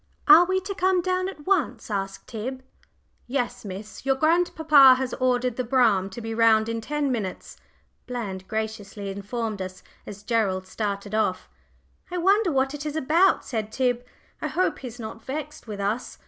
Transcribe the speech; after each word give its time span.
"Are 0.27 0.47
we 0.47 0.59
to 0.61 0.73
come 0.73 1.01
down 1.03 1.29
at 1.29 1.45
once?" 1.45 1.91
asked 1.91 2.25
Tib. 2.29 2.63
"Yes, 3.27 3.63
miss. 3.63 4.03
Your 4.03 4.15
grandpapa 4.15 4.95
has 4.95 5.13
ordered 5.13 5.57
the 5.57 5.63
brougham 5.63 6.09
to 6.09 6.21
be 6.21 6.33
round 6.33 6.67
in 6.67 6.81
ten 6.81 7.11
minutes," 7.11 7.57
Bland 8.07 8.47
graciously 8.47 9.11
informed 9.11 9.61
us 9.61 9.83
as 10.07 10.23
Gerald 10.23 10.65
started 10.65 11.13
off. 11.13 11.47
"I 12.09 12.17
wonder 12.17 12.51
what 12.51 12.73
it's 12.73 12.87
about?" 12.95 13.45
said 13.45 13.71
Tib. 13.71 14.03
"I 14.41 14.47
hope 14.47 14.79
he's 14.79 14.99
not 14.99 15.23
vexed 15.23 15.67
with 15.67 15.79
us." 15.79 16.17